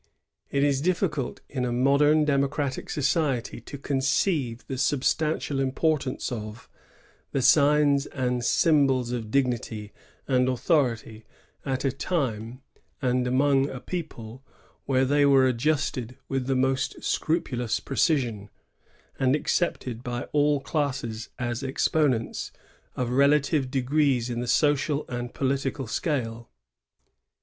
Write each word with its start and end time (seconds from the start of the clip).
It 0.49 0.63
is 0.63 0.81
difficult 0.81 1.41
in 1.47 1.63
a 1.63 1.71
modem 1.71 2.25
democratic 2.25 2.89
society 2.89 3.61
to 3.61 3.77
con 3.77 4.01
ceive 4.01 4.65
the 4.65 4.79
substantial 4.79 5.59
importance 5.59 6.31
of, 6.31 6.67
the 7.33 7.43
signs 7.43 8.07
and 8.07 8.43
symbols 8.43 9.11
of 9.11 9.27
dig^ty 9.27 9.91
and 10.27 10.49
authority 10.49 11.23
at 11.63 11.85
a 11.85 11.91
time 11.91 12.63
and 12.99 13.27
among 13.27 13.69
a 13.69 13.79
people 13.79 14.43
where 14.85 15.05
they 15.05 15.23
were 15.23 15.45
adjusted 15.45 16.17
with 16.27 16.47
tiie 16.47 16.57
most 16.57 17.03
scrupulous 17.03 17.79
precision, 17.79 18.49
* 18.85 19.19
and 19.19 19.35
accepted 19.35 20.01
by 20.03 20.23
all 20.31 20.61
classes 20.61 21.29
as 21.37 21.61
exponents 21.61 22.51
of 22.95 23.11
relative 23.11 23.69
degrees 23.69 24.31
in 24.31 24.39
the 24.39 24.47
social 24.47 25.05
and 25.07 25.35
political 25.35 25.85
scale. 25.85 26.49